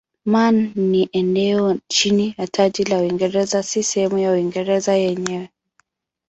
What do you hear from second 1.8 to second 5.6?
chini ya taji la Uingereza si sehemu ya Uingereza yenyewe.